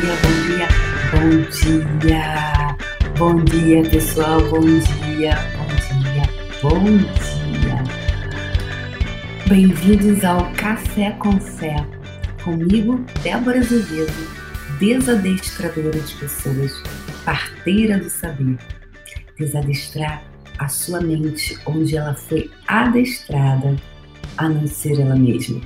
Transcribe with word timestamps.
dia, 0.00 0.16
bom 0.22 0.36
dia, 0.46 0.68
bom 1.12 1.28
dia. 2.00 2.76
Bom 3.18 3.44
dia, 3.44 3.82
pessoal, 3.90 4.40
bom 4.48 4.60
dia, 4.60 5.34
bom 5.58 5.68
dia, 6.02 6.22
bom 6.62 6.84
dia. 6.96 7.84
Bem-vindos 9.46 10.24
ao 10.24 10.50
Café 10.52 11.10
com 11.18 11.38
Fé. 11.38 11.76
Comigo, 12.42 13.04
Débora 13.22 13.58
Azevedo, 13.58 14.26
desadestradora 14.78 16.00
de 16.00 16.14
pessoas, 16.14 16.82
parteira 17.24 17.98
do 17.98 18.08
saber. 18.08 18.56
Desadestrar 19.38 20.22
a 20.58 20.68
sua 20.68 21.00
mente 21.02 21.58
onde 21.66 21.96
ela 21.96 22.14
foi 22.14 22.50
adestrada 22.66 23.76
a 24.38 24.48
não 24.48 24.66
ser 24.66 24.98
ela 24.98 25.16
mesma. 25.16 25.60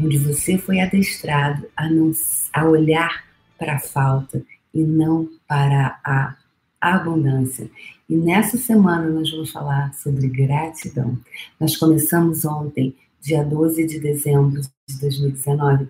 Onde 0.00 0.16
você 0.16 0.56
foi 0.56 0.80
adestrado 0.80 1.66
a, 1.76 1.88
não, 1.90 2.10
a 2.54 2.64
olhar 2.64 3.33
para 3.64 3.76
a 3.76 3.78
falta 3.78 4.44
e 4.74 4.82
não 4.82 5.28
para 5.48 5.98
a 6.04 6.36
abundância. 6.80 7.70
E 8.08 8.14
nessa 8.14 8.58
semana 8.58 9.08
nós 9.08 9.30
vamos 9.30 9.50
falar 9.50 9.94
sobre 9.94 10.28
gratidão. 10.28 11.18
Nós 11.58 11.76
começamos 11.76 12.44
ontem, 12.44 12.94
dia 13.22 13.42
12 13.42 13.86
de 13.86 14.00
dezembro 14.00 14.60
de 14.86 15.00
2019, 15.00 15.88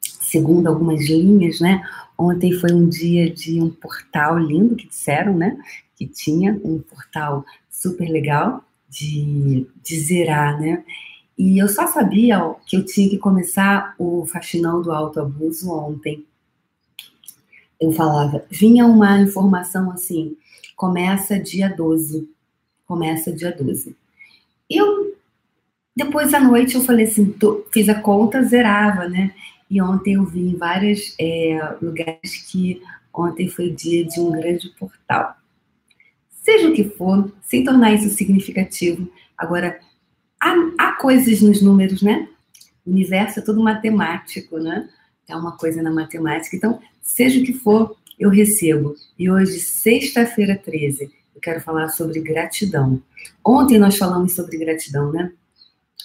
segundo 0.00 0.66
algumas 0.66 1.08
linhas, 1.08 1.60
né? 1.60 1.80
Ontem 2.18 2.52
foi 2.52 2.72
um 2.72 2.88
dia 2.88 3.30
de 3.30 3.60
um 3.60 3.70
portal 3.70 4.36
lindo 4.36 4.74
que 4.74 4.88
disseram, 4.88 5.36
né? 5.36 5.56
Que 5.96 6.06
tinha 6.06 6.60
um 6.64 6.80
portal 6.80 7.44
super 7.70 8.08
legal 8.08 8.64
de, 8.88 9.68
de 9.80 10.00
zerar, 10.00 10.60
né? 10.60 10.84
E 11.38 11.58
eu 11.58 11.68
só 11.68 11.86
sabia 11.86 12.54
que 12.66 12.76
eu 12.76 12.84
tinha 12.84 13.08
que 13.08 13.18
começar 13.18 13.94
o 13.96 14.26
faxinão 14.26 14.82
do 14.82 14.90
autoabuso 14.90 15.70
ontem 15.70 16.26
eu 17.82 17.90
falava, 17.90 18.44
vinha 18.48 18.86
uma 18.86 19.20
informação 19.20 19.90
assim, 19.90 20.36
começa 20.76 21.36
dia 21.36 21.68
12, 21.68 22.28
começa 22.86 23.32
dia 23.32 23.50
12. 23.50 23.96
Eu, 24.70 25.16
depois 25.96 26.32
à 26.32 26.38
noite, 26.38 26.76
eu 26.76 26.82
falei 26.82 27.06
assim, 27.06 27.32
tô, 27.32 27.66
fiz 27.72 27.88
a 27.88 28.00
conta, 28.00 28.44
zerava, 28.44 29.08
né? 29.08 29.34
E 29.68 29.82
ontem 29.82 30.14
eu 30.14 30.24
vi 30.24 30.50
em 30.50 30.56
vários 30.56 31.16
é, 31.18 31.76
lugares 31.82 32.36
que 32.48 32.80
ontem 33.12 33.48
foi 33.48 33.70
dia 33.70 34.04
de 34.04 34.20
um 34.20 34.30
grande 34.30 34.68
portal. 34.78 35.34
Seja 36.30 36.68
o 36.68 36.72
que 36.72 36.84
for, 36.84 37.32
sem 37.42 37.64
tornar 37.64 37.94
isso 37.94 38.08
significativo. 38.10 39.10
Agora, 39.36 39.80
há, 40.40 40.54
há 40.78 40.92
coisas 40.92 41.42
nos 41.42 41.60
números, 41.60 42.00
né? 42.00 42.28
O 42.86 42.90
universo 42.90 43.40
é 43.40 43.42
tudo 43.42 43.60
matemático, 43.60 44.58
né? 44.58 44.88
É 45.32 45.36
uma 45.36 45.56
coisa 45.56 45.82
na 45.82 45.90
matemática. 45.90 46.54
Então, 46.54 46.78
seja 47.00 47.40
o 47.40 47.42
que 47.42 47.54
for, 47.54 47.96
eu 48.18 48.28
recebo. 48.28 48.94
E 49.18 49.30
hoje, 49.30 49.58
sexta-feira 49.60 50.60
13, 50.62 51.10
eu 51.34 51.40
quero 51.40 51.60
falar 51.60 51.88
sobre 51.88 52.20
gratidão. 52.20 53.02
Ontem 53.44 53.78
nós 53.78 53.96
falamos 53.96 54.34
sobre 54.34 54.58
gratidão, 54.58 55.10
né? 55.10 55.32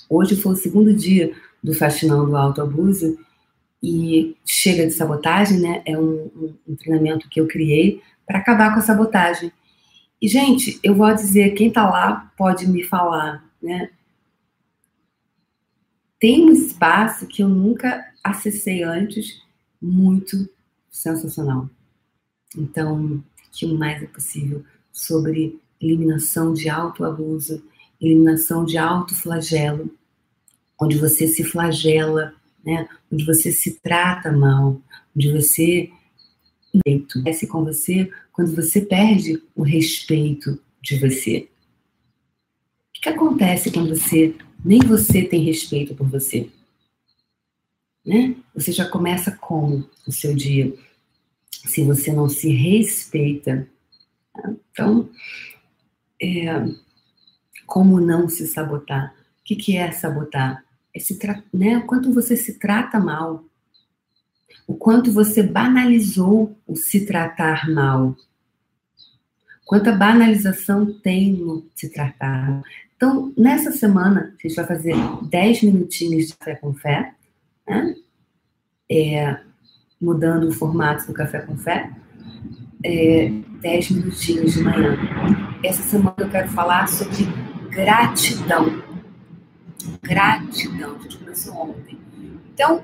Hoje 0.09 0.37
foi 0.37 0.53
o 0.53 0.55
segundo 0.55 0.93
dia 0.93 1.33
do 1.61 1.73
Faxinão 1.73 2.25
do 2.25 2.37
Autoabuso 2.37 3.19
e 3.83 4.35
chega 4.45 4.87
de 4.87 4.93
sabotagem, 4.93 5.59
né? 5.59 5.81
É 5.85 5.99
um, 5.99 6.31
um, 6.33 6.53
um 6.69 6.75
treinamento 6.75 7.27
que 7.27 7.41
eu 7.41 7.47
criei 7.47 8.01
para 8.25 8.39
acabar 8.39 8.73
com 8.73 8.79
a 8.79 8.83
sabotagem. 8.83 9.51
E, 10.21 10.27
gente, 10.27 10.79
eu 10.81 10.95
vou 10.95 11.13
dizer, 11.13 11.51
quem 11.51 11.69
tá 11.69 11.87
lá 11.89 12.31
pode 12.37 12.65
me 12.65 12.81
falar, 12.81 13.43
né? 13.61 13.89
Tem 16.17 16.45
um 16.45 16.51
espaço 16.51 17.27
que 17.27 17.43
eu 17.43 17.49
nunca 17.49 18.03
acessei 18.29 18.83
antes, 18.83 19.41
muito 19.81 20.49
sensacional. 20.89 21.69
Então, 22.55 23.23
que 23.51 23.65
o 23.65 23.77
mais 23.77 24.01
é 24.01 24.07
possível 24.07 24.63
sobre 24.91 25.59
eliminação 25.79 26.53
de 26.53 26.69
autoabuso, 26.69 27.63
eliminação 28.01 28.65
de 28.65 28.77
autoflagelo, 28.77 29.91
onde 30.79 30.97
você 30.97 31.27
se 31.27 31.43
flagela, 31.43 32.33
né? 32.63 32.87
onde 33.11 33.25
você 33.25 33.51
se 33.51 33.79
trata 33.79 34.31
mal, 34.31 34.81
onde 35.15 35.31
você 35.31 35.89
acontece 36.85 37.47
com 37.47 37.63
você 37.63 38.11
quando 38.31 38.55
você 38.55 38.81
perde 38.81 39.41
o 39.55 39.63
respeito 39.63 40.59
de 40.81 40.99
você. 40.99 41.49
O 42.95 43.01
que 43.01 43.09
acontece 43.09 43.71
quando 43.71 43.89
você 43.89 44.35
nem 44.63 44.79
você 44.79 45.23
tem 45.23 45.43
respeito 45.43 45.95
por 45.95 46.07
você? 46.07 46.49
Né? 48.07 48.35
Você 48.55 48.71
já 48.71 48.89
começa 48.89 49.31
como 49.31 49.87
o 50.07 50.11
seu 50.11 50.33
dia? 50.33 50.73
se 51.67 51.83
você 51.83 52.11
não 52.11 52.29
se 52.29 52.49
respeita. 52.49 53.67
Então, 54.71 55.09
é, 56.21 56.65
como 57.65 57.99
não 57.99 58.29
se 58.29 58.47
sabotar? 58.47 59.13
O 59.39 59.43
que, 59.43 59.55
que 59.55 59.77
é 59.77 59.91
sabotar? 59.91 60.63
É 60.93 60.99
se 60.99 61.19
né, 61.53 61.77
o 61.77 61.85
quanto 61.85 62.13
você 62.13 62.35
se 62.35 62.57
trata 62.57 62.99
mal, 62.99 63.43
o 64.65 64.75
quanto 64.75 65.11
você 65.11 65.43
banalizou 65.43 66.57
o 66.65 66.75
se 66.75 67.05
tratar 67.05 67.69
mal. 67.69 68.15
Quanta 69.65 69.91
banalização 69.91 70.93
tem 70.99 71.33
no 71.33 71.69
se 71.75 71.89
tratar. 71.89 72.61
Então, 72.95 73.33
nessa 73.37 73.71
semana, 73.71 74.33
a 74.33 74.47
gente 74.47 74.55
vai 74.55 74.65
fazer 74.65 74.95
10 75.29 75.63
minutinhos 75.63 76.27
de 76.27 76.33
fé 76.41 76.55
com 76.55 76.73
fé. 76.73 77.13
É, 78.89 79.39
mudando 79.99 80.47
o 80.47 80.51
formato 80.51 81.07
do 81.07 81.13
Café 81.13 81.39
com 81.41 81.57
Fé, 81.57 81.91
é, 82.83 83.29
10 83.61 83.91
minutinhos 83.91 84.53
de 84.53 84.63
manhã. 84.63 84.97
Essa 85.63 85.83
semana 85.83 86.15
eu 86.17 86.29
quero 86.29 86.49
falar 86.49 86.87
sobre 86.87 87.25
gratidão. 87.69 88.83
Gratidão, 90.01 90.95
a 90.95 90.99
gente 90.99 91.17
começou 91.17 91.55
ontem. 91.55 91.99
Então, 92.53 92.83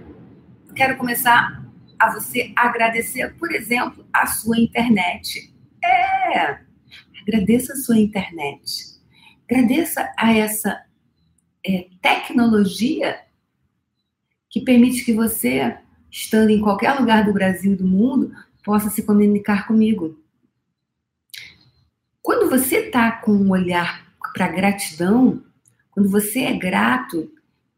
quero 0.75 0.97
começar 0.97 1.63
a 1.97 2.13
você 2.13 2.51
agradecer, 2.55 3.33
por 3.35 3.51
exemplo, 3.51 4.05
a 4.11 4.25
sua 4.25 4.59
internet. 4.59 5.53
É, 5.83 6.59
agradeça 7.21 7.73
a 7.73 7.77
sua 7.77 7.97
internet. 7.97 8.93
Agradeça 9.49 10.11
a 10.17 10.33
essa 10.35 10.83
é, 11.65 11.87
tecnologia 12.01 13.19
que 14.53 14.61
permite 14.61 15.03
que 15.03 15.11
você 15.11 15.75
estando 16.11 16.51
em 16.51 16.61
qualquer 16.61 16.99
lugar 16.99 17.25
do 17.25 17.33
Brasil 17.33 17.73
e 17.73 17.75
do 17.75 17.87
mundo, 17.87 18.31
possa 18.63 18.87
se 18.87 19.01
comunicar 19.01 19.65
comigo. 19.65 20.15
Quando 22.21 22.47
você 22.47 22.77
está 22.77 23.13
com 23.13 23.31
um 23.31 23.49
olhar 23.49 24.13
para 24.31 24.47
gratidão, 24.47 25.41
quando 25.89 26.07
você 26.07 26.41
é 26.41 26.53
grato, 26.53 27.31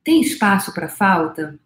tem 0.03 0.19
espaço 0.19 0.73
para 0.73 0.89
falta? 0.89 1.57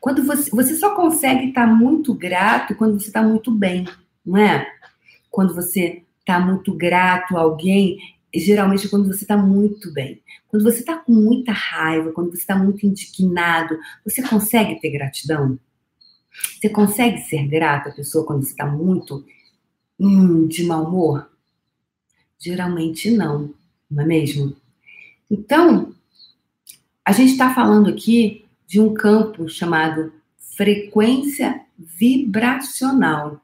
Quando 0.00 0.24
você, 0.24 0.50
você 0.50 0.74
só 0.74 0.96
consegue 0.96 1.50
estar 1.50 1.68
tá 1.68 1.72
muito 1.72 2.12
grato 2.12 2.74
quando 2.74 2.98
você 2.98 3.06
está 3.06 3.22
muito 3.22 3.52
bem, 3.52 3.86
não 4.24 4.38
é? 4.38 4.66
Quando 5.30 5.54
você 5.54 6.02
está 6.18 6.40
muito 6.40 6.74
grato 6.74 7.36
a 7.36 7.42
alguém, 7.42 7.96
geralmente 8.38 8.88
quando 8.88 9.06
você 9.06 9.24
está 9.24 9.36
muito 9.36 9.92
bem. 9.92 10.22
Quando 10.48 10.62
você 10.62 10.80
está 10.80 10.96
com 10.96 11.12
muita 11.12 11.52
raiva, 11.52 12.12
quando 12.12 12.30
você 12.30 12.38
está 12.38 12.56
muito 12.56 12.86
indignado, 12.86 13.78
você 14.04 14.22
consegue 14.22 14.80
ter 14.80 14.90
gratidão? 14.90 15.58
Você 16.30 16.68
consegue 16.68 17.18
ser 17.22 17.46
grata 17.46 17.90
à 17.90 17.92
pessoa 17.92 18.26
quando 18.26 18.42
você 18.42 18.50
está 18.50 18.66
muito 18.66 19.24
hum, 19.98 20.46
de 20.46 20.64
mau 20.64 20.84
humor? 20.86 21.30
Geralmente 22.38 23.10
não, 23.10 23.54
não 23.90 24.02
é 24.02 24.06
mesmo? 24.06 24.56
Então, 25.30 25.94
a 27.04 27.12
gente 27.12 27.32
está 27.32 27.54
falando 27.54 27.88
aqui 27.88 28.44
de 28.66 28.80
um 28.80 28.92
campo 28.92 29.48
chamado 29.48 30.12
frequência 30.38 31.62
vibracional 31.78 33.40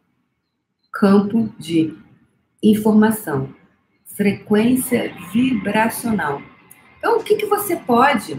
campo 0.93 1.53
de 1.59 1.97
informação. 2.63 3.55
Frequência 4.23 5.13
vibracional. 5.33 6.41
Então, 6.97 7.19
o 7.19 7.25
que, 7.25 7.35
que 7.35 7.47
você 7.47 7.75
pode 7.75 8.39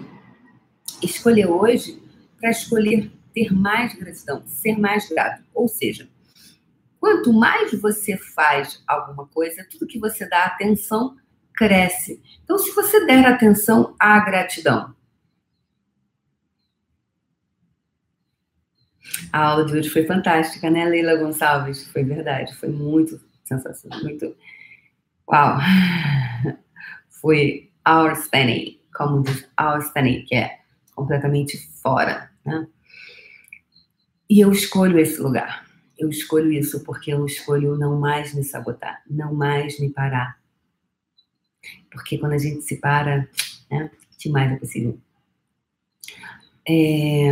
escolher 1.02 1.48
hoje 1.48 2.02
para 2.40 2.52
escolher 2.52 3.12
ter 3.34 3.52
mais 3.52 3.94
gratidão, 3.94 4.44
ser 4.46 4.80
mais 4.80 5.10
grato. 5.10 5.44
Ou 5.54 5.68
seja, 5.68 6.08
quanto 7.02 7.34
mais 7.34 7.74
você 7.82 8.16
faz 8.16 8.82
alguma 8.88 9.28
coisa, 9.28 9.68
tudo 9.70 9.86
que 9.86 10.00
você 10.00 10.26
dá 10.30 10.46
atenção 10.46 11.18
cresce. 11.54 12.22
Então, 12.46 12.58
se 12.58 12.72
você 12.72 13.06
der 13.06 13.26
atenção 13.26 13.94
à 14.00 14.20
gratidão, 14.20 14.96
A 19.32 19.48
aula 19.48 19.66
de 19.66 19.76
hoje 19.76 19.90
foi 19.90 20.06
fantástica, 20.06 20.70
né, 20.70 20.86
Leila 20.86 21.16
Gonçalves? 21.16 21.88
Foi 21.88 22.04
verdade, 22.04 22.56
foi 22.56 22.70
muito 22.70 23.20
sensacional, 23.44 24.00
muito. 24.02 24.36
Uau! 25.30 25.58
Foi 27.10 27.70
outstanding, 27.86 28.80
como 28.94 29.24
diz 29.24 29.48
outstanding, 29.58 30.26
que 30.26 30.36
é 30.36 30.60
completamente 30.96 31.58
fora, 31.82 32.30
né? 32.46 32.68
E 34.30 34.40
eu 34.42 34.52
escolho 34.52 35.00
esse 35.00 35.22
lugar. 35.22 35.66
eu 35.98 36.10
escolho 36.10 36.52
isso 36.52 36.84
porque 36.84 37.14
eu 37.14 37.26
escolho 37.26 37.78
não 37.78 38.00
mais 38.00 38.34
me 38.34 38.44
sabotar, 38.44 39.02
não 39.10 39.34
mais 39.34 39.80
me 39.80 39.90
parar. 39.90 40.38
Porque 41.92 42.18
quando 42.18 42.34
a 42.34 42.38
gente 42.38 42.62
se 42.64 42.78
para, 42.78 43.28
né, 43.70 43.90
que 44.18 44.30
mais 44.30 44.52
é 44.52 44.56
possível? 44.58 44.98
É... 46.68 47.30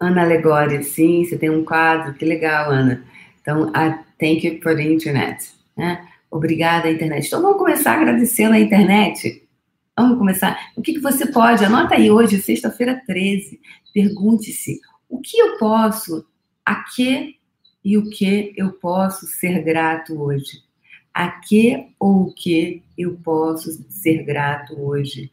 Ana 0.00 0.22
Alegore, 0.22 0.82
sim, 0.82 1.24
você 1.24 1.38
tem 1.38 1.48
um 1.50 1.64
quadro, 1.64 2.14
que 2.14 2.24
legal, 2.24 2.70
Ana. 2.70 3.04
Então, 3.44 3.70
thank 4.18 4.46
you 4.46 4.58
for 4.62 4.74
the 4.74 4.82
internet. 4.82 5.52
Né? 5.76 6.08
Obrigada, 6.30 6.90
internet. 6.90 7.26
Então, 7.26 7.42
vamos 7.42 7.58
começar 7.58 7.92
agradecendo 7.92 8.54
a 8.54 8.58
internet. 8.58 9.46
Vamos 9.94 10.16
começar. 10.16 10.72
O 10.74 10.80
que, 10.80 10.94
que 10.94 11.00
você 11.00 11.30
pode? 11.30 11.62
Anota 11.62 11.94
aí 11.94 12.10
hoje, 12.10 12.40
sexta-feira 12.40 13.02
13. 13.06 13.60
Pergunte-se: 13.92 14.80
o 15.10 15.20
que 15.20 15.38
eu 15.38 15.58
posso, 15.58 16.26
a 16.64 16.84
que 16.84 17.36
e 17.84 17.98
o 17.98 18.08
que 18.08 18.54
eu 18.56 18.72
posso 18.72 19.26
ser 19.26 19.62
grato 19.62 20.18
hoje? 20.18 20.64
A 21.12 21.28
que 21.28 21.94
ou 22.00 22.22
o 22.22 22.34
que 22.34 22.82
eu 22.96 23.18
posso 23.18 23.70
ser 23.90 24.24
grato 24.24 24.74
hoje? 24.80 25.30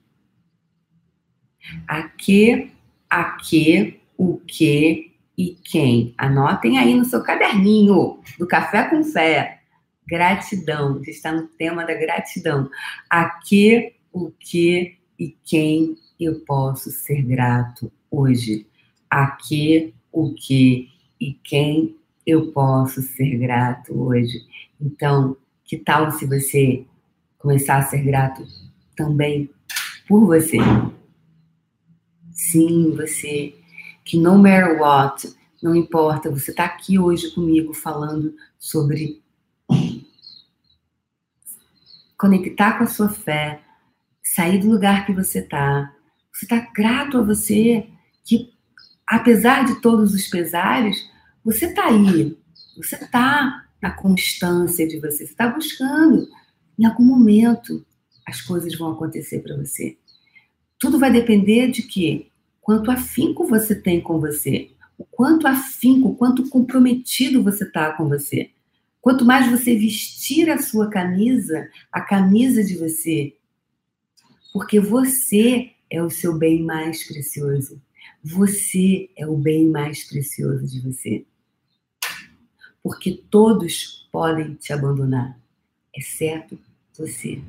A 1.88 2.04
que, 2.04 2.72
a 3.10 3.24
que, 3.38 4.02
o 4.18 4.38
que 4.38 5.11
e 5.42 5.56
quem? 5.64 6.14
Anotem 6.20 6.78
aí 6.78 6.94
no 6.94 7.04
seu 7.04 7.24
caderninho 7.24 8.20
do 8.38 8.46
Café 8.46 8.84
com 8.84 9.04
Fé. 9.04 9.62
Gratidão, 10.08 11.02
está 11.08 11.32
no 11.32 11.48
tema 11.48 11.84
da 11.84 11.96
gratidão. 11.96 12.70
A 13.10 13.28
que, 13.40 13.96
o 14.14 14.30
que 14.30 15.00
e 15.18 15.36
quem 15.44 15.98
eu 16.20 16.42
posso 16.42 16.92
ser 16.92 17.24
grato 17.24 17.92
hoje? 18.12 18.68
A 19.10 19.32
que, 19.32 19.96
o 20.12 20.32
que 20.32 20.90
e 21.20 21.34
quem 21.34 21.96
eu 22.24 22.52
posso 22.52 23.02
ser 23.02 23.36
grato 23.40 24.00
hoje? 24.00 24.46
Então, 24.80 25.36
que 25.66 25.76
tal 25.76 26.12
se 26.12 26.28
você 26.28 26.86
começar 27.40 27.78
a 27.78 27.84
ser 27.84 28.04
grato 28.04 28.46
também 28.96 29.50
por 30.08 30.24
você? 30.24 30.58
Sim, 32.32 32.92
você, 32.96 33.56
que 34.04 34.18
no 34.18 34.38
matter 34.38 34.80
what, 34.80 35.34
não 35.62 35.76
importa, 35.76 36.30
você 36.30 36.52
está 36.52 36.66
aqui 36.66 36.98
hoje 36.98 37.32
comigo 37.32 37.74
falando 37.74 38.36
sobre 38.58 39.22
conectar 42.18 42.78
com 42.78 42.84
a 42.84 42.88
sua 42.88 43.10
fé, 43.10 43.62
sair 44.24 44.60
do 44.60 44.70
lugar 44.70 45.06
que 45.06 45.14
você 45.14 45.40
está. 45.40 45.94
Você 46.32 46.46
está 46.46 46.60
grato 46.74 47.18
a 47.18 47.24
você 47.24 47.88
que, 48.24 48.54
apesar 49.08 49.66
de 49.66 49.82
todos 49.82 50.14
os 50.14 50.28
pesares, 50.28 51.10
você 51.44 51.66
está 51.66 51.88
aí. 51.88 52.38
Você 52.78 52.96
está 52.96 53.66
na 53.82 53.92
constância 53.92 54.88
de 54.88 55.00
você. 55.00 55.26
Você 55.26 55.32
está 55.32 55.48
buscando. 55.48 56.28
Em 56.78 56.86
algum 56.86 57.04
momento, 57.04 57.86
as 58.26 58.42
coisas 58.42 58.78
vão 58.78 58.92
acontecer 58.92 59.40
para 59.40 59.58
você. 59.58 59.98
Tudo 60.80 61.00
vai 61.00 61.12
depender 61.12 61.70
de 61.70 61.84
quê? 61.84 62.31
Quanto 62.62 62.92
afinco 62.92 63.46
você 63.46 63.76
tem 63.76 64.00
com 64.00 64.20
você. 64.20 64.72
O 64.98 65.04
quanto 65.04 65.48
afinco, 65.48 66.10
o 66.10 66.16
quanto 66.16 66.48
comprometido 66.48 67.44
você 67.44 67.64
está 67.64 67.92
com 67.94 68.08
você. 68.08 68.52
Quanto 69.02 69.26
mais 69.26 69.50
você 69.50 69.76
vestir 69.76 70.50
a 70.50 70.62
sua 70.62 70.88
camisa, 70.88 71.68
a 71.92 72.00
camisa 72.00 72.64
de 72.64 72.78
você, 72.78 73.36
porque 74.54 74.80
você 74.80 75.72
é 75.90 76.04
o 76.04 76.10
seu 76.10 76.38
bem 76.38 76.64
mais 76.64 77.08
precioso. 77.08 77.82
Você 78.24 79.10
é 79.18 79.26
o 79.26 79.36
bem 79.36 79.68
mais 79.68 80.04
precioso 80.04 80.68
de 80.68 80.80
você. 80.82 81.26
Porque 82.84 83.24
todos 83.30 84.08
podem 84.12 84.56
te 84.56 84.74
abandonar, 84.74 85.40
exceto 85.96 86.60
você. 86.98 87.42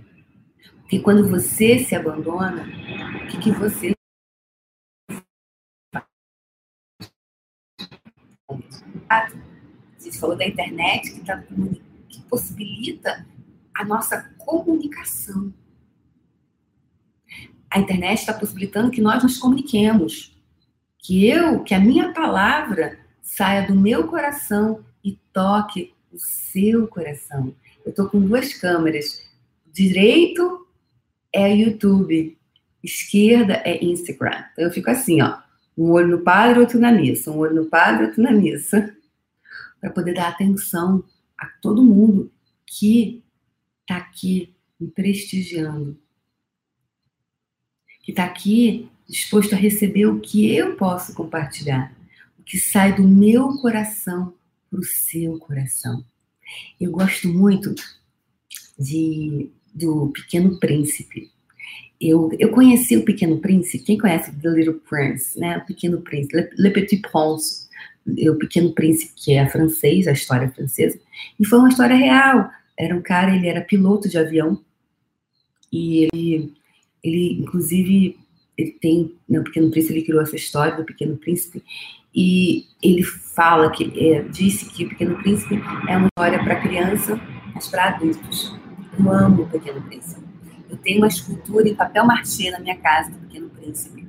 Porque 0.83 1.01
quando 1.01 1.29
você 1.29 1.79
se 1.79 1.95
abandona, 1.95 2.69
o 3.25 3.29
que, 3.29 3.39
que 3.39 3.51
você 3.51 3.95
A 9.13 10.03
gente 10.03 10.19
falou 10.19 10.37
da 10.37 10.47
internet, 10.47 11.13
que, 11.13 11.21
tá, 11.21 11.43
que 12.09 12.23
possibilita 12.23 13.27
a 13.75 13.85
nossa 13.85 14.31
comunicação. 14.39 15.53
A 17.71 17.79
internet 17.79 18.19
está 18.19 18.35
possibilitando 18.35 18.91
que 18.91 19.01
nós 19.01 19.23
nos 19.23 19.39
comuniquemos. 19.39 20.37
Que 20.99 21.27
eu, 21.27 21.63
que 21.65 21.75
a 21.75 21.81
minha 21.81 22.13
palavra 22.13 22.99
saia 23.21 23.67
do 23.67 23.75
meu 23.75 24.07
coração 24.07 24.85
e 25.03 25.19
toque 25.33 25.95
o 26.13 26.19
seu 26.19 26.87
coração. 26.87 27.55
Eu 27.85 27.91
estou 27.91 28.09
com 28.09 28.21
duas 28.21 28.55
câmeras. 28.55 29.27
Direito 29.73 30.67
é 31.33 31.55
YouTube, 31.55 32.37
esquerda 32.83 33.55
é 33.65 33.83
Instagram. 33.83 34.45
Então 34.53 34.65
eu 34.65 34.71
fico 34.71 34.91
assim, 34.91 35.23
ó. 35.23 35.39
Um 35.77 35.91
olho 35.93 36.09
no 36.09 36.19
padre, 36.23 36.61
outro 36.61 36.79
na 36.79 36.93
missa. 36.93 37.31
Um 37.31 37.39
olho 37.39 37.55
no 37.55 37.67
padre, 37.67 38.07
outro 38.07 38.23
na 38.23 38.33
missa. 38.33 38.95
Para 39.83 39.91
poder 39.91 40.15
dar 40.15 40.29
atenção 40.29 41.05
a 41.37 41.47
todo 41.61 41.85
mundo 41.85 42.33
que 42.65 43.23
está 43.83 43.99
aqui 43.99 44.55
me 44.81 44.89
prestigiando. 44.89 45.99
Que 48.03 48.13
está 48.13 48.25
aqui 48.25 48.89
disposto 49.07 49.55
a 49.55 49.59
receber 49.59 50.07
o 50.07 50.21
que 50.21 50.55
eu 50.55 50.77
posso 50.77 51.13
compartilhar. 51.15 51.95
O 52.39 52.43
que 52.43 52.59
sai 52.59 52.95
do 52.95 53.03
meu 53.03 53.59
coração 53.59 54.35
para 54.71 54.81
o 54.81 54.85
seu 54.85 55.39
coração. 55.39 56.03
Eu 56.81 56.91
gosto 56.91 57.29
muito 57.29 57.75
de, 58.79 59.51
do 59.75 60.09
Pequeno 60.13 60.59
Príncipe 60.59 61.31
eu, 62.03 62.29
eu 62.37 62.51
conheci 62.51 62.97
o 62.97 63.05
Pequeno 63.05 63.39
Príncipe, 63.39 63.85
quem 63.85 63.97
conhece 63.97 64.33
The 64.33 64.49
Little 64.49 64.81
Prince, 64.89 65.39
né? 65.39 65.59
O 65.59 65.65
Pequeno 65.65 66.01
Príncipe, 66.01 66.37
Le, 66.37 66.51
Le 66.59 66.71
Petit 66.71 67.01
Prince, 67.01 67.62
o 68.07 68.37
Pequeno 68.37 68.73
Príncipe, 68.73 69.13
que 69.17 69.35
é 69.35 69.49
francês, 69.49 70.07
a 70.07 70.13
história 70.13 70.51
francesa, 70.51 70.99
e 71.39 71.47
foi 71.47 71.59
uma 71.59 71.69
história 71.69 71.97
real. 71.97 72.51
Era 72.79 72.97
um 72.97 73.03
cara, 73.03 73.35
ele 73.35 73.49
era 73.49 73.61
piloto 73.61 74.09
de 74.09 74.19
avião, 74.19 74.61
e 75.73 76.09
ele, 76.13 76.53
ele 77.03 77.33
inclusive, 77.41 78.19
ele 78.57 78.73
tem, 78.73 79.15
né, 79.29 79.41
Pequeno 79.41 79.71
Príncipe, 79.71 79.95
ele 79.95 80.05
criou 80.05 80.23
essa 80.23 80.37
história 80.37 80.77
do 80.77 80.85
Pequeno 80.85 81.17
Príncipe, 81.17 81.63
e 82.15 82.67
ele 82.83 83.03
fala 83.03 83.71
que, 83.71 83.91
é, 83.99 84.23
disse 84.23 84.67
que 84.67 84.85
o 84.85 84.89
Pequeno 84.91 85.17
Príncipe 85.23 85.55
é 85.89 85.97
uma 85.97 86.09
história 86.09 86.43
para 86.43 86.61
criança, 86.61 87.21
mas 87.55 87.69
para 87.69 87.89
adultos. 87.89 88.55
Eu 88.99 89.11
amo 89.11 89.45
o 89.45 89.49
Pequeno 89.49 89.81
Príncipe. 89.83 90.21
Eu 90.69 90.77
tenho 90.77 90.99
uma 90.99 91.07
escultura 91.07 91.69
em 91.69 91.75
papel 91.75 92.07
machê 92.07 92.51
na 92.51 92.61
minha 92.61 92.77
casa 92.77 93.11
do 93.11 93.19
Pequeno 93.21 93.49
Príncipe. 93.49 94.07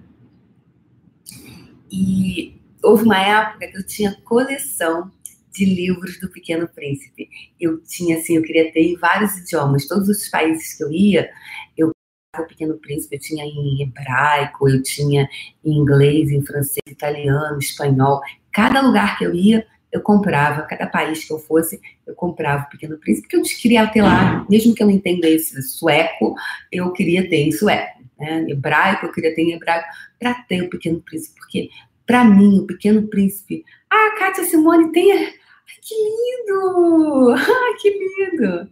E 1.89 2.55
houve 2.83 3.03
uma 3.03 3.19
época 3.19 3.67
que 3.67 3.77
eu 3.77 3.85
tinha 3.85 4.15
coleção 4.23 5.11
de 5.51 5.65
livros 5.65 6.19
do 6.19 6.29
Pequeno 6.29 6.67
Príncipe. 6.67 7.29
Eu 7.59 7.81
tinha, 7.83 8.17
assim, 8.17 8.35
eu 8.35 8.41
queria 8.41 8.71
ter 8.71 8.81
em 8.81 8.97
vários 8.97 9.37
idiomas. 9.37 9.87
Todos 9.87 10.09
os 10.09 10.27
países 10.27 10.73
que 10.75 10.83
eu 10.83 10.91
ia, 10.91 11.29
eu 11.77 11.91
o 12.39 12.47
Pequeno 12.47 12.73
Príncipe, 12.79 13.15
eu 13.15 13.19
tinha 13.19 13.45
em 13.45 13.83
hebraico, 13.83 14.67
eu 14.67 14.81
tinha 14.81 15.29
em 15.63 15.77
inglês, 15.77 16.31
em 16.31 16.43
francês, 16.43 16.81
italiano, 16.87 17.59
espanhol. 17.59 18.21
Cada 18.51 18.81
lugar 18.81 19.19
que 19.19 19.23
eu 19.23 19.35
ia, 19.35 19.67
eu 19.91 20.01
comprava, 20.01 20.63
cada 20.63 20.87
país 20.87 21.23
que 21.23 21.31
eu 21.31 21.37
fosse, 21.37 21.79
eu 22.07 22.15
comprava 22.15 22.63
o 22.63 22.69
Pequeno 22.69 22.97
Príncipe, 22.97 23.27
porque 23.27 23.37
eu 23.37 23.61
queria 23.61 23.85
ter 23.85 24.01
lá, 24.01 24.43
mesmo 24.49 24.73
que 24.73 24.81
eu 24.81 24.87
não 24.87 24.93
entendesse 24.93 25.61
sueco, 25.61 26.33
eu 26.71 26.91
queria 26.91 27.29
ter 27.29 27.37
em 27.37 27.51
sueco. 27.51 28.01
Né? 28.17 28.47
Hebraico, 28.49 29.05
eu 29.05 29.11
queria 29.11 29.35
ter 29.35 29.43
em 29.43 29.53
hebraico, 29.53 29.87
para 30.19 30.33
ter 30.33 30.63
o 30.63 30.69
Pequeno 30.71 30.99
Príncipe, 31.01 31.39
porque 31.39 31.69
para 32.13 32.25
mim, 32.25 32.59
o 32.59 32.67
Pequeno 32.67 33.07
Príncipe. 33.07 33.65
Ah, 33.89 34.13
Kátia 34.19 34.43
Simone 34.43 34.91
tem. 34.91 35.11
Ai, 35.11 35.33
que 35.81 35.95
lindo! 35.95 37.33
Ah, 37.41 37.75
que 37.81 37.89
lindo! 37.89 38.69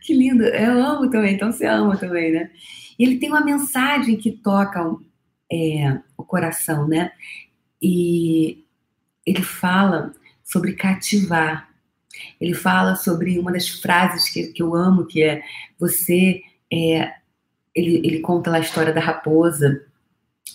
Que 0.00 0.14
lindo! 0.14 0.44
Eu 0.44 0.82
amo 0.82 1.10
também, 1.10 1.34
então 1.34 1.52
você 1.52 1.66
ama 1.66 1.98
também, 1.98 2.32
né? 2.32 2.50
Ele 2.98 3.18
tem 3.18 3.28
uma 3.28 3.44
mensagem 3.44 4.16
que 4.16 4.32
toca 4.32 4.96
é, 5.52 6.00
o 6.16 6.24
coração, 6.24 6.88
né? 6.88 7.12
E 7.82 8.64
ele 9.26 9.42
fala 9.42 10.14
sobre 10.42 10.72
cativar. 10.72 11.68
Ele 12.40 12.54
fala 12.54 12.96
sobre 12.96 13.38
uma 13.38 13.52
das 13.52 13.68
frases 13.68 14.30
que, 14.30 14.46
que 14.54 14.62
eu 14.62 14.74
amo, 14.74 15.04
que 15.04 15.22
é 15.22 15.42
você. 15.78 16.40
É, 16.72 17.12
ele, 17.74 18.00
ele 18.02 18.20
conta 18.20 18.50
lá 18.50 18.56
a 18.56 18.60
história 18.60 18.90
da 18.90 19.02
raposa, 19.02 19.84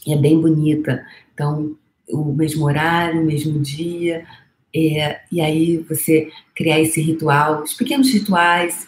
e 0.06 0.14
é 0.14 0.18
bem 0.18 0.40
bonita. 0.40 1.06
Então, 1.34 1.78
o 2.08 2.34
mesmo 2.34 2.66
horário, 2.66 3.22
o 3.22 3.26
mesmo 3.26 3.60
dia, 3.60 4.26
é, 4.74 5.22
e 5.32 5.42
aí 5.42 5.78
você 5.78 6.32
criar 6.54 6.80
esse 6.80 7.02
ritual, 7.02 7.64
os 7.64 7.74
pequenos 7.74 8.12
rituais. 8.12 8.88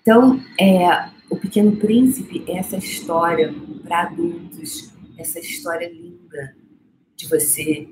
Então, 0.00 0.42
é, 0.58 1.10
o 1.30 1.36
Pequeno 1.36 1.76
Príncipe 1.76 2.44
é 2.48 2.58
essa 2.58 2.76
história 2.76 3.54
para 3.82 4.02
adultos, 4.02 4.92
essa 5.16 5.38
história 5.38 5.88
linda 5.88 6.56
de 7.14 7.28
você, 7.28 7.88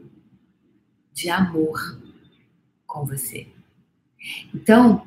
de 1.12 1.30
amor 1.30 2.00
com 2.86 3.06
você. 3.06 3.46
Então, 4.54 5.06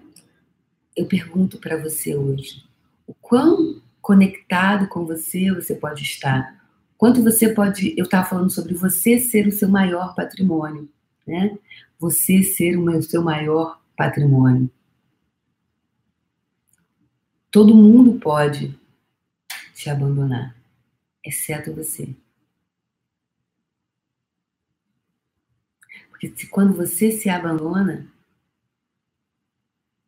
eu 0.96 1.06
pergunto 1.06 1.60
para 1.60 1.78
você 1.78 2.16
hoje, 2.16 2.64
o 3.06 3.14
quão 3.14 3.82
conectado 4.04 4.90
com 4.90 5.06
você 5.06 5.50
você 5.52 5.74
pode 5.74 6.04
estar? 6.04 6.62
Quanto 6.98 7.24
você 7.24 7.54
pode, 7.54 7.96
eu 7.98 8.04
estava 8.04 8.28
falando 8.30 8.52
sobre 8.52 8.74
você 8.76 9.18
ser 9.18 9.48
o 9.48 9.52
seu 9.52 9.70
maior 9.70 10.14
patrimônio, 10.14 10.92
né? 11.26 11.58
Você 11.98 12.44
ser 12.44 12.78
o 12.78 13.02
seu 13.02 13.24
maior 13.24 13.82
patrimônio. 13.96 14.70
Todo 17.50 17.76
mundo 17.76 18.20
pode 18.20 18.78
te 19.74 19.90
abandonar, 19.90 20.56
exceto 21.24 21.74
você. 21.74 22.14
Porque 26.10 26.34
se, 26.36 26.48
quando 26.48 26.74
você 26.74 27.12
se 27.12 27.30
abandona, 27.30 28.12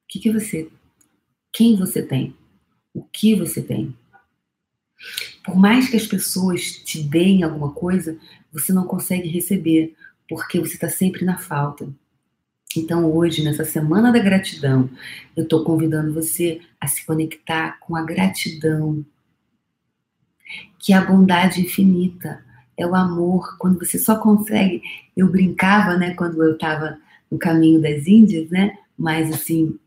o 0.03 0.07
que, 0.07 0.19
que 0.19 0.31
você, 0.31 0.69
quem 1.53 1.77
você 1.77 2.05
tem? 2.05 2.35
O 2.95 3.03
que 3.03 3.35
você 3.35 3.61
tem? 3.61 3.93
Por 5.43 5.57
mais 5.57 5.89
que 5.89 5.97
as 5.97 6.07
pessoas 6.07 6.71
te 6.71 7.03
deem 7.03 7.43
alguma 7.43 7.73
coisa, 7.73 8.17
você 8.53 8.71
não 8.71 8.87
consegue 8.87 9.27
receber, 9.27 9.93
porque 10.29 10.61
você 10.61 10.75
está 10.75 10.87
sempre 10.87 11.25
na 11.25 11.37
falta. 11.37 11.89
Então, 12.77 13.13
hoje, 13.13 13.43
nessa 13.43 13.65
semana 13.65 14.13
da 14.13 14.19
gratidão, 14.19 14.89
eu 15.35 15.43
estou 15.43 15.65
convidando 15.65 16.13
você 16.13 16.61
a 16.79 16.87
se 16.87 17.05
conectar 17.05 17.77
com 17.81 17.97
a 17.97 18.03
gratidão, 18.03 19.05
que 20.79 20.93
é 20.93 20.95
a 20.95 21.03
bondade 21.03 21.61
infinita, 21.61 22.45
é 22.77 22.87
o 22.87 22.95
amor. 22.95 23.57
Quando 23.57 23.77
você 23.77 23.99
só 23.99 24.17
consegue. 24.17 24.81
Eu 25.17 25.29
brincava, 25.29 25.97
né, 25.97 26.13
quando 26.13 26.41
eu 26.41 26.53
estava 26.53 26.97
no 27.29 27.37
caminho 27.37 27.81
das 27.81 28.07
Índias, 28.07 28.49
né, 28.49 28.77
mas 28.97 29.33
assim, 29.33 29.77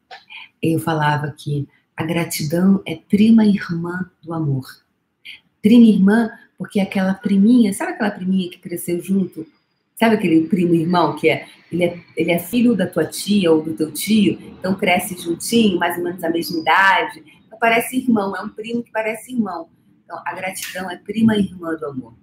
eu 0.63 0.79
falava 0.79 1.31
que 1.31 1.67
a 1.99 2.05
gratidão 2.05 2.81
é 2.87 2.95
prima 2.95 3.45
irmã 3.45 4.09
do 4.23 4.33
amor. 4.33 4.65
Prima 5.61 5.85
irmã, 5.85 6.31
porque 6.57 6.79
aquela 6.79 7.13
priminha, 7.13 7.75
sabe 7.75 7.91
aquela 7.91 8.13
priminha 8.13 8.49
que 8.49 8.59
cresceu 8.61 9.03
junto? 9.03 9.45
Sabe 9.97 10.15
aquele 10.15 10.47
primo 10.47 10.77
irmão 10.77 11.17
que 11.17 11.29
é 11.29 11.49
ele, 11.73 11.83
é 11.83 12.01
ele 12.17 12.31
é 12.31 12.39
filho 12.39 12.77
da 12.77 12.87
tua 12.87 13.05
tia 13.05 13.51
ou 13.51 13.61
do 13.61 13.75
teu 13.75 13.91
tio, 13.91 14.39
então 14.57 14.77
cresce 14.77 15.21
juntinho, 15.21 15.77
mais 15.77 15.99
ou 15.99 16.05
menos 16.05 16.23
a 16.23 16.31
mesma 16.31 16.61
idade. 16.61 17.25
Então 17.45 17.59
parece 17.59 17.97
irmão, 17.97 18.37
é 18.37 18.43
um 18.43 18.49
primo 18.49 18.81
que 18.81 18.93
parece 18.93 19.33
irmão. 19.33 19.69
Então 20.05 20.23
a 20.25 20.33
gratidão 20.35 20.89
é 20.89 20.97
prima 20.97 21.37
irmã 21.37 21.75
do 21.75 21.85
amor. 21.85 22.15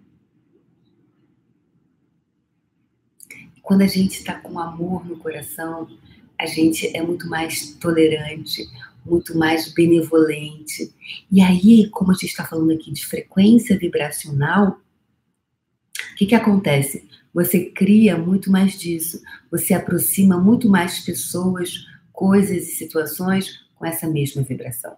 Quando 3.62 3.82
a 3.82 3.88
gente 3.88 4.20
está 4.20 4.36
com 4.36 4.58
amor 4.58 5.06
no 5.06 5.18
coração, 5.18 5.86
a 6.40 6.46
gente 6.46 6.96
é 6.96 7.02
muito 7.02 7.28
mais 7.28 7.72
tolerante, 7.74 8.70
muito 9.06 9.38
mais 9.38 9.72
benevolente. 9.74 10.94
E 11.32 11.42
aí, 11.42 11.90
como 11.90 12.12
a 12.12 12.14
gente 12.14 12.28
está 12.28 12.46
falando 12.46 12.72
aqui 12.72 12.92
de 12.92 13.06
frequência 13.06 13.78
vibracional, 13.78 14.80
o 16.12 16.16
que, 16.16 16.26
que 16.26 16.36
acontece? 16.36 17.08
Você 17.34 17.66
cria 17.66 18.18
muito 18.18 18.50
mais 18.50 18.80
disso, 18.80 19.22
você 19.52 19.74
aproxima 19.74 20.40
muito 20.40 20.70
mais 20.70 21.02
pessoas, 21.02 21.86
coisas 22.12 22.68
e 22.68 22.76
situações 22.76 23.66
com 23.76 23.86
essa 23.86 24.08
mesma 24.08 24.42
vibração. 24.42 24.96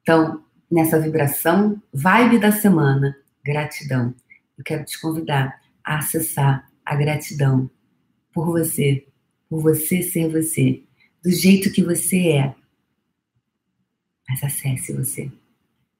Então, 0.00 0.44
nessa 0.70 1.00
vibração, 1.00 1.82
vibe 1.92 2.38
da 2.38 2.52
semana, 2.52 3.16
gratidão. 3.44 4.14
Eu 4.56 4.64
quero 4.64 4.84
te 4.84 5.00
convidar 5.00 5.60
a 5.84 5.98
acessar 5.98 6.70
a 6.84 6.94
gratidão 6.94 7.70
por 8.32 8.46
você, 8.46 9.06
por 9.48 9.60
você 9.60 10.02
ser 10.02 10.28
você, 10.28 10.82
do 11.22 11.30
jeito 11.30 11.72
que 11.72 11.82
você 11.82 12.28
é. 12.28 12.54
Mas 14.28 14.42
acesse 14.42 14.92
você. 14.92 15.30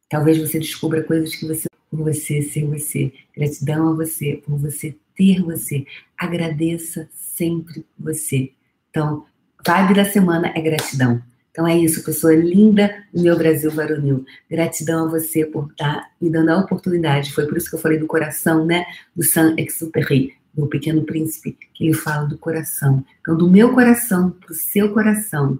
Talvez 0.09 0.39
você 0.39 0.59
descubra 0.59 1.03
coisas 1.03 1.35
que 1.35 1.47
você 1.47 1.69
por 1.91 2.05
você 2.05 2.43
ser 2.43 2.67
você. 2.67 3.13
Gratidão 3.37 3.89
a 3.89 3.95
você, 3.95 4.43
por 4.45 4.59
você 4.59 4.97
ter 5.17 5.43
você. 5.43 5.87
Agradeça 6.17 7.09
sempre 7.13 7.85
você. 7.99 8.53
Então, 8.91 9.25
vibe 9.67 9.95
da 9.95 10.05
semana 10.05 10.53
é 10.55 10.61
gratidão. 10.61 11.23
Então 11.51 11.67
é 11.67 11.77
isso, 11.77 12.05
pessoa 12.05 12.35
linda 12.37 13.05
do 13.13 13.23
meu 13.23 13.37
Brasil 13.37 13.71
varonil. 13.71 14.25
Gratidão 14.49 15.07
a 15.07 15.11
você 15.11 15.45
por 15.45 15.71
estar 15.71 16.09
me 16.21 16.31
dando 16.31 16.51
a 16.51 16.59
oportunidade. 16.59 17.33
Foi 17.33 17.47
por 17.47 17.57
isso 17.57 17.69
que 17.69 17.75
eu 17.75 17.81
falei 17.81 17.99
do 17.99 18.07
coração, 18.07 18.65
né? 18.65 18.85
Do 19.17 19.25
Saint-Exupéry 19.25 20.37
do 20.55 20.67
Pequeno 20.67 21.05
Príncipe, 21.05 21.57
que 21.75 21.85
ele 21.85 21.95
fala 21.95 22.27
do 22.27 22.39
coração. 22.39 23.05
Então, 23.21 23.37
do 23.37 23.51
meu 23.51 23.73
coração 23.73 24.31
para 24.31 24.53
o 24.53 24.55
seu 24.55 24.93
coração, 24.93 25.59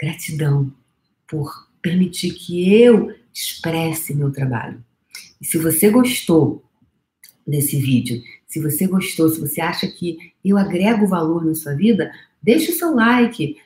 gratidão 0.00 0.72
por 1.34 1.68
permitir 1.82 2.32
que 2.32 2.72
eu 2.72 3.12
expresse 3.32 4.14
meu 4.14 4.30
trabalho. 4.30 4.82
E 5.40 5.44
se 5.44 5.58
você 5.58 5.90
gostou 5.90 6.62
desse 7.44 7.76
vídeo, 7.76 8.22
se 8.46 8.60
você 8.60 8.86
gostou, 8.86 9.28
se 9.28 9.40
você 9.40 9.60
acha 9.60 9.88
que 9.88 10.16
eu 10.44 10.56
agrego 10.56 11.08
valor 11.08 11.44
na 11.44 11.54
sua 11.56 11.74
vida, 11.74 12.12
deixe 12.40 12.70
o 12.70 12.74
seu 12.76 12.94
like, 12.94 13.56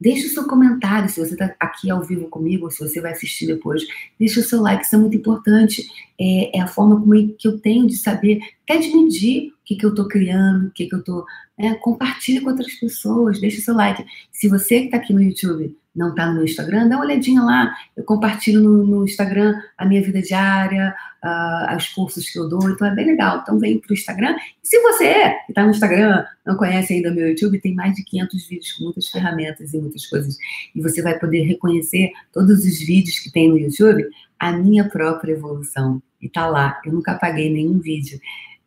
Deixe 0.00 0.28
o 0.28 0.30
seu 0.30 0.46
comentário, 0.46 1.08
se 1.08 1.18
você 1.18 1.32
está 1.32 1.52
aqui 1.58 1.90
ao 1.90 2.04
vivo 2.04 2.28
comigo, 2.28 2.66
ou 2.66 2.70
se 2.70 2.78
você 2.78 3.00
vai 3.00 3.12
assistir 3.12 3.46
depois. 3.46 3.82
Deixe 4.18 4.38
o 4.38 4.44
seu 4.44 4.60
like, 4.60 4.84
isso 4.84 4.94
é 4.94 4.98
muito 4.98 5.16
importante. 5.16 5.84
É, 6.20 6.56
é 6.56 6.60
a 6.60 6.68
forma 6.68 7.00
como 7.00 7.34
que 7.34 7.48
eu 7.48 7.58
tenho 7.58 7.84
de 7.84 7.96
saber, 7.96 8.38
até 8.62 8.78
de 8.78 8.94
medir 8.94 9.48
o 9.48 9.52
que, 9.64 9.74
que 9.74 9.84
eu 9.84 9.90
estou 9.90 10.06
criando, 10.06 10.68
o 10.68 10.70
que, 10.70 10.86
que 10.86 10.94
eu 10.94 11.00
estou. 11.00 11.24
É, 11.58 11.74
compartilhe 11.74 12.40
com 12.40 12.50
outras 12.50 12.72
pessoas, 12.74 13.40
deixe 13.40 13.58
o 13.58 13.62
seu 13.62 13.74
like. 13.74 14.04
Se 14.30 14.48
você 14.48 14.80
que 14.80 14.84
está 14.84 14.98
aqui 14.98 15.12
no 15.12 15.20
YouTube 15.20 15.76
não 15.98 16.10
está 16.10 16.26
no 16.26 16.34
meu 16.34 16.44
Instagram, 16.44 16.88
dá 16.88 16.96
uma 16.96 17.04
olhadinha 17.04 17.42
lá. 17.42 17.74
Eu 17.96 18.04
compartilho 18.04 18.62
no, 18.62 18.86
no 18.86 19.04
Instagram 19.04 19.60
a 19.76 19.84
minha 19.84 20.00
vida 20.00 20.22
diária, 20.22 20.94
uh, 21.24 21.76
os 21.76 21.88
cursos 21.88 22.30
que 22.30 22.38
eu 22.38 22.48
dou, 22.48 22.70
então 22.70 22.86
é 22.86 22.94
bem 22.94 23.06
legal. 23.06 23.40
Então 23.42 23.58
vem 23.58 23.80
para 23.80 23.90
o 23.90 23.94
Instagram. 23.94 24.36
Se 24.62 24.80
você 24.80 25.36
está 25.48 25.64
no 25.64 25.70
Instagram, 25.70 26.24
não 26.46 26.56
conhece 26.56 26.94
ainda 26.94 27.10
o 27.10 27.14
meu 27.14 27.28
YouTube, 27.28 27.60
tem 27.60 27.74
mais 27.74 27.94
de 27.96 28.04
500 28.04 28.48
vídeos 28.48 28.72
com 28.72 28.84
muitas 28.84 29.08
ferramentas 29.08 29.74
e 29.74 29.78
muitas 29.78 30.06
coisas. 30.06 30.36
E 30.72 30.80
você 30.80 31.02
vai 31.02 31.18
poder 31.18 31.42
reconhecer 31.42 32.12
todos 32.32 32.64
os 32.64 32.78
vídeos 32.78 33.18
que 33.18 33.32
tem 33.32 33.48
no 33.48 33.58
YouTube, 33.58 34.08
a 34.38 34.52
minha 34.52 34.88
própria 34.88 35.32
evolução. 35.32 36.00
E 36.22 36.28
tá 36.28 36.46
lá. 36.46 36.80
Eu 36.84 36.92
nunca 36.92 37.12
apaguei 37.12 37.52
nenhum 37.52 37.80
vídeo 37.80 38.20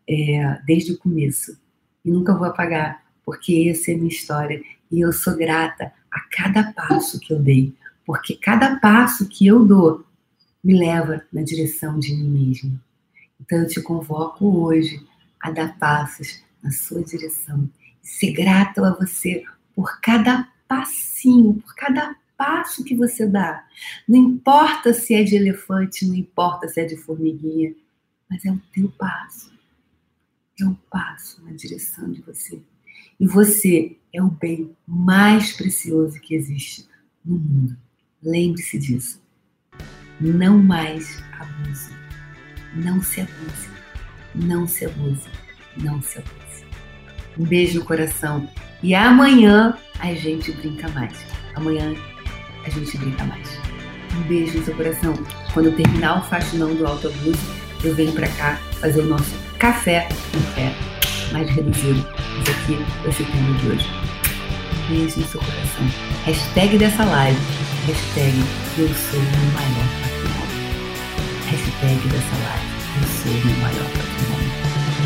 é, 0.08 0.60
desde 0.66 0.92
o 0.92 0.98
começo. 0.98 1.58
E 2.04 2.12
nunca 2.12 2.34
vou 2.34 2.46
apagar, 2.46 3.02
porque 3.24 3.70
essa 3.70 3.92
é 3.92 3.94
a 3.94 3.98
minha 3.98 4.10
história. 4.10 4.62
E 4.92 5.00
eu 5.00 5.14
sou 5.14 5.38
grata 5.38 5.94
a 6.12 6.20
cada 6.32 6.74
passo 6.74 7.20
que 7.20 7.34
eu 7.34 7.40
dei, 7.40 7.74
porque 8.06 8.36
cada 8.36 8.80
passo 8.80 9.28
que 9.28 9.48
eu 9.48 9.66
dou 9.66 10.06
me 10.64 10.78
leva 10.78 11.26
na 11.32 11.42
direção 11.42 11.98
de 11.98 12.14
mim 12.14 12.48
mesmo. 12.48 12.80
Então 13.40 13.60
eu 13.60 13.68
te 13.68 13.82
convoco 13.82 14.46
hoje 14.64 15.06
a 15.40 15.50
dar 15.52 15.78
passos 15.78 16.44
na 16.62 16.72
sua 16.72 17.04
direção. 17.04 17.70
Ser 18.02 18.32
grato 18.34 18.84
a 18.84 18.92
você 18.92 19.44
por 19.76 20.00
cada 20.02 20.48
passinho, 20.68 21.56
por 21.56 21.76
cada 21.76 22.16
passo 22.38 22.84
que 22.84 22.96
você 22.96 23.28
dá. 23.28 23.66
Não 24.08 24.18
importa 24.18 24.94
se 24.94 25.14
é 25.14 25.24
de 25.24 25.36
elefante, 25.36 26.06
não 26.06 26.16
importa 26.16 26.68
se 26.68 26.82
é 26.82 26.86
de 26.86 26.98
formiguinha, 26.98 27.74
mas 28.30 28.44
é 28.46 28.52
o 28.52 28.62
teu 28.74 28.90
passo. 28.90 29.52
É 30.60 30.66
um 30.66 30.76
passo 30.90 31.44
na 31.44 31.52
direção 31.52 32.12
de 32.12 32.22
você. 32.22 32.62
E 33.22 33.28
você 33.28 33.98
é 34.12 34.20
o 34.20 34.30
bem 34.30 34.72
mais 34.88 35.56
precioso 35.56 36.20
que 36.20 36.34
existe 36.34 36.88
no 37.24 37.38
mundo. 37.38 37.78
Lembre-se 38.24 38.80
disso. 38.80 39.22
Não 40.20 40.58
mais 40.58 41.24
abuse. 41.40 41.92
Não 42.74 43.00
se 43.00 43.22
abuse. 43.22 43.70
Não 44.34 44.68
se 44.68 44.86
abuse. 44.86 45.30
Não 45.78 46.02
se 46.02 46.18
abuse. 46.18 46.66
Um 47.38 47.46
beijo 47.46 47.78
no 47.78 47.86
coração. 47.86 48.50
E 48.82 48.96
amanhã 48.96 49.78
a 50.00 50.16
gente 50.16 50.52
brinca 50.54 50.90
mais. 50.90 51.16
Amanhã 51.54 51.94
a 52.66 52.70
gente 52.72 52.98
brinca 52.98 53.24
mais. 53.26 53.50
Um 54.18 54.28
beijo 54.28 54.58
no 54.58 54.66
seu 54.66 54.76
coração. 54.76 55.14
Quando 55.54 55.68
eu 55.68 55.76
terminar 55.76 56.18
o 56.18 56.28
faxinão 56.28 56.74
do 56.74 56.88
autobus, 56.88 57.38
eu 57.84 57.94
venho 57.94 58.14
para 58.14 58.28
cá 58.30 58.56
fazer 58.80 59.02
o 59.02 59.06
nosso 59.06 59.32
café 59.60 60.10
em 60.10 60.56
pé 60.56 60.91
mais 61.32 61.50
reduzido. 61.50 62.06
Isso 62.42 62.52
aqui 62.52 62.86
vai 63.04 63.12
ser 63.12 63.24
o 63.24 63.58
de 63.58 63.68
hoje. 63.68 63.90
Beijo 64.90 65.20
no 65.20 65.28
seu 65.28 65.40
coração. 65.40 65.92
Hashtag 66.26 66.78
dessa 66.78 67.04
live. 67.06 67.40
Hashtag 67.88 68.44
eu 68.78 68.88
sou 68.88 69.20
o 69.20 69.54
maior 69.54 70.12
hashtag 71.52 72.08
dessa 72.08 72.36
live. 72.46 72.72
Eu 73.02 73.08
sou 73.08 73.32
o 73.32 73.62
maior 73.62 73.86
patrimônio. 73.92 74.52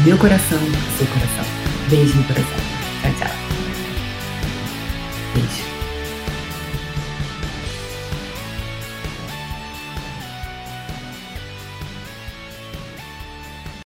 Meu 0.05 0.17
coração, 0.17 0.60
seu 0.98 1.08
coração. 1.08 1.46
Beijo 1.89 2.17
no 2.17 2.24
coração. 2.25 2.75